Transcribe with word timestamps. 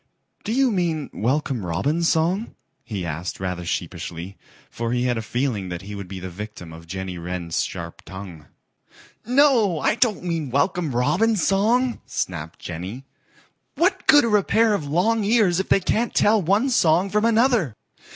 "Do 0.43 0.51
you 0.51 0.71
mean 0.71 1.11
Welcome 1.13 1.63
Robin's 1.63 2.09
song?" 2.09 2.55
he 2.83 3.05
asked 3.05 3.39
rather 3.39 3.63
sheepishly, 3.63 4.35
for 4.71 4.93
he 4.93 5.03
had 5.03 5.15
a 5.19 5.21
feeling 5.21 5.69
that 5.69 5.83
he 5.83 5.93
would 5.93 6.07
be 6.07 6.19
the 6.19 6.27
victim 6.31 6.73
of 6.73 6.87
Jenny 6.87 7.19
Wren's 7.19 7.63
sharp 7.63 8.01
tongue. 8.03 8.47
"No, 9.27 9.79
I 9.79 9.93
don't 9.93 10.23
mean 10.23 10.49
Welcome 10.49 10.95
Robin's 10.95 11.45
song," 11.45 12.01
snapped 12.07 12.57
Jenny. 12.57 13.05
"What 13.75 14.07
good 14.07 14.25
are 14.25 14.37
a 14.37 14.43
pair 14.43 14.73
of 14.73 14.87
long 14.87 15.23
ears 15.23 15.59
if 15.59 15.69
they 15.69 15.79
can't 15.79 16.15
tell 16.15 16.41
one 16.41 16.71
song 16.71 17.11
from 17.11 17.23
another? 17.23 17.75